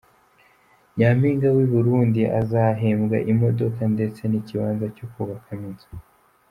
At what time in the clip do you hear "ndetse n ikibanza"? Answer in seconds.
3.95-4.85